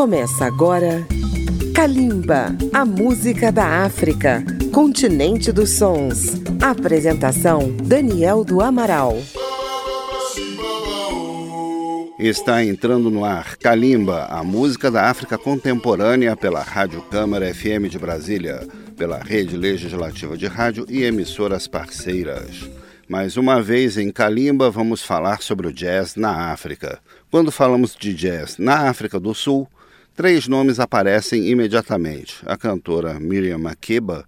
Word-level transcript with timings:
Começa 0.00 0.46
agora 0.46 1.06
Kalimba, 1.74 2.56
a 2.72 2.86
música 2.86 3.52
da 3.52 3.84
África, 3.84 4.42
continente 4.72 5.52
dos 5.52 5.72
sons. 5.76 6.40
Apresentação 6.58 7.70
Daniel 7.84 8.42
do 8.42 8.62
Amaral. 8.62 9.18
Está 12.18 12.64
entrando 12.64 13.10
no 13.10 13.26
ar 13.26 13.58
Kalimba, 13.58 14.24
a 14.30 14.42
música 14.42 14.90
da 14.90 15.10
África 15.10 15.36
contemporânea 15.36 16.34
pela 16.34 16.62
Rádio 16.62 17.02
Câmara 17.02 17.52
FM 17.52 17.90
de 17.90 17.98
Brasília, 17.98 18.66
pela 18.96 19.18
Rede 19.18 19.54
Legislativa 19.54 20.34
de 20.34 20.46
Rádio 20.46 20.86
e 20.88 21.02
emissoras 21.02 21.66
parceiras. 21.66 22.70
Mais 23.06 23.36
uma 23.36 23.60
vez 23.60 23.98
em 23.98 24.10
Kalimba 24.10 24.70
vamos 24.70 25.02
falar 25.02 25.42
sobre 25.42 25.66
o 25.66 25.72
jazz 25.72 26.16
na 26.16 26.52
África. 26.52 27.00
Quando 27.30 27.52
falamos 27.52 27.94
de 27.94 28.14
jazz 28.14 28.56
na 28.56 28.88
África 28.88 29.20
do 29.20 29.34
Sul, 29.34 29.68
três 30.20 30.46
nomes 30.46 30.78
aparecem 30.78 31.48
imediatamente: 31.48 32.42
a 32.44 32.54
cantora 32.54 33.18
Miriam 33.18 33.56
Makeba, 33.56 34.26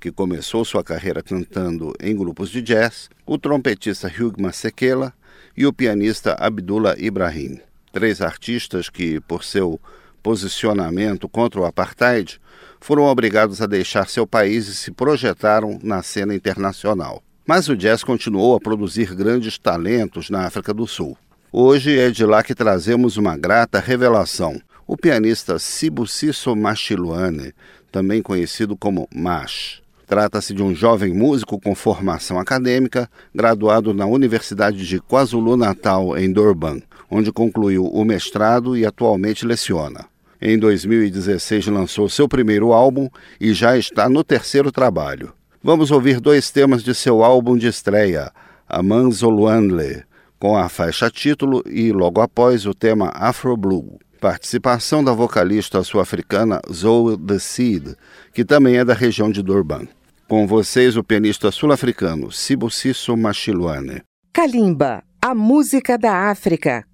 que 0.00 0.10
começou 0.10 0.64
sua 0.64 0.82
carreira 0.82 1.22
cantando 1.22 1.92
em 2.00 2.16
grupos 2.16 2.48
de 2.48 2.62
jazz, 2.62 3.10
o 3.26 3.36
trompetista 3.36 4.08
Hugh 4.08 4.40
Masekela 4.40 5.12
e 5.54 5.66
o 5.66 5.72
pianista 5.72 6.34
Abdullah 6.40 6.94
Ibrahim. 6.96 7.60
Três 7.92 8.22
artistas 8.22 8.88
que, 8.88 9.20
por 9.20 9.44
seu 9.44 9.78
posicionamento 10.22 11.28
contra 11.28 11.60
o 11.60 11.66
apartheid, 11.66 12.40
foram 12.80 13.02
obrigados 13.02 13.60
a 13.60 13.66
deixar 13.66 14.08
seu 14.08 14.26
país 14.26 14.66
e 14.66 14.74
se 14.74 14.90
projetaram 14.92 15.78
na 15.82 16.02
cena 16.02 16.34
internacional. 16.34 17.22
Mas 17.46 17.68
o 17.68 17.76
jazz 17.76 18.02
continuou 18.02 18.56
a 18.56 18.60
produzir 18.60 19.14
grandes 19.14 19.58
talentos 19.58 20.30
na 20.30 20.46
África 20.46 20.72
do 20.72 20.86
Sul. 20.86 21.18
Hoje 21.52 21.98
é 21.98 22.10
de 22.10 22.24
lá 22.24 22.42
que 22.42 22.54
trazemos 22.54 23.18
uma 23.18 23.36
grata 23.36 23.78
revelação. 23.78 24.58
O 24.86 24.98
pianista 24.98 25.58
Sibusiso 25.58 26.54
Machiluane, 26.54 27.54
também 27.90 28.20
conhecido 28.20 28.76
como 28.76 29.08
Mash. 29.14 29.82
Trata-se 30.06 30.52
de 30.52 30.62
um 30.62 30.74
jovem 30.74 31.14
músico 31.14 31.58
com 31.58 31.74
formação 31.74 32.38
acadêmica, 32.38 33.08
graduado 33.34 33.94
na 33.94 34.04
Universidade 34.04 34.86
de 34.86 35.00
KwaZulu-Natal, 35.00 36.18
em 36.18 36.30
Durban, 36.30 36.82
onde 37.10 37.32
concluiu 37.32 37.86
o 37.86 38.04
mestrado 38.04 38.76
e 38.76 38.84
atualmente 38.84 39.46
leciona. 39.46 40.04
Em 40.38 40.58
2016 40.58 41.68
lançou 41.68 42.06
seu 42.10 42.28
primeiro 42.28 42.74
álbum 42.74 43.08
e 43.40 43.54
já 43.54 43.78
está 43.78 44.06
no 44.06 44.22
terceiro 44.22 44.70
trabalho. 44.70 45.32
Vamos 45.62 45.90
ouvir 45.90 46.20
dois 46.20 46.50
temas 46.50 46.82
de 46.82 46.94
seu 46.94 47.24
álbum 47.24 47.56
de 47.56 47.68
estreia, 47.68 48.30
Amanzoluanle, 48.68 50.04
com 50.38 50.58
a 50.58 50.68
faixa 50.68 51.08
título 51.08 51.62
e 51.66 51.90
logo 51.90 52.20
após 52.20 52.66
o 52.66 52.74
tema 52.74 53.10
Afro 53.14 53.56
Blue. 53.56 53.98
Participação 54.24 55.04
da 55.04 55.12
vocalista 55.12 55.82
sul-africana 55.82 56.58
Zoe 56.72 57.14
The 57.18 57.38
Seed, 57.38 57.88
que 58.32 58.42
também 58.42 58.78
é 58.78 58.82
da 58.82 58.94
região 58.94 59.30
de 59.30 59.42
Durban. 59.42 59.86
Com 60.26 60.46
vocês, 60.46 60.96
o 60.96 61.04
pianista 61.04 61.50
sul-africano 61.50 62.32
Sibusiso 62.32 63.14
Machiluane. 63.18 64.00
Kalimba, 64.32 65.04
a 65.20 65.34
música 65.34 65.98
da 65.98 66.30
África, 66.30 66.86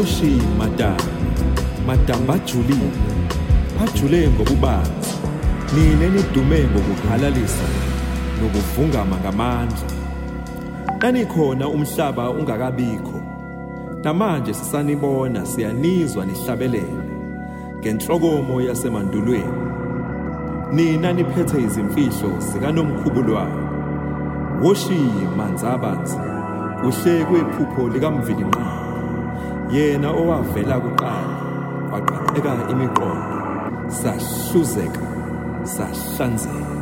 woshi 0.00 0.42
madam 0.58 0.96
madam 1.86 2.26
bajulile 2.26 2.90
bajule 3.80 4.28
ngobubanzi 4.28 5.14
nine 5.74 6.08
nidume 6.08 6.64
ngokuhalalisa 6.64 7.64
nokuvungama 8.40 9.16
ngamandla. 9.16 9.78
Nanikhona 11.02 11.68
umhlaba 11.68 12.30
ungakabikho. 12.30 13.20
Namanje 14.04 14.54
sisanibona 14.54 15.46
siyanizwa 15.46 16.26
nihlabelele 16.26 17.04
ngenhlokomo 17.78 18.60
yasemandulweni. 18.60 19.60
Nina 20.72 21.12
niphethe 21.12 21.62
izimfihlo 21.62 22.32
zikanomkhubulwane. 22.38 23.62
Woshiye 24.62 25.26
manzabanzi 25.36 26.16
kuhle 26.82 27.24
kwephupho 27.24 27.88
likamvilinqaba. 27.88 28.89
yena 29.72 30.08
owavela 30.20 30.76
kuqala 30.84 31.34
waqaqeka 31.92 32.52
imiqondo. 32.72 33.36
Sahluzeka 34.00 35.04
sahlanzeka. 35.64 36.80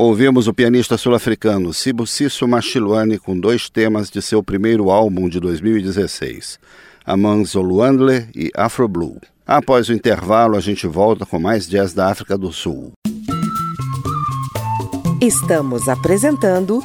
Ouvimos 0.00 0.46
o 0.46 0.54
pianista 0.54 0.96
sul-africano 0.96 1.74
Sibusiso 1.74 2.46
Machilwane 2.46 3.18
com 3.18 3.36
dois 3.36 3.68
temas 3.68 4.08
de 4.08 4.22
seu 4.22 4.44
primeiro 4.44 4.92
álbum 4.92 5.28
de 5.28 5.40
2016, 5.40 6.56
Among 7.04 7.44
Zoluandle 7.44 8.28
e 8.32 8.48
Afro 8.54 8.86
Blue. 8.86 9.20
Após 9.44 9.88
o 9.88 9.92
intervalo, 9.92 10.56
a 10.56 10.60
gente 10.60 10.86
volta 10.86 11.26
com 11.26 11.40
mais 11.40 11.68
jazz 11.68 11.92
da 11.94 12.12
África 12.12 12.38
do 12.38 12.52
Sul. 12.52 12.92
Estamos 15.20 15.88
apresentando 15.88 16.80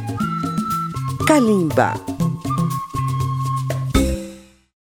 Kalimba. 1.27 2.12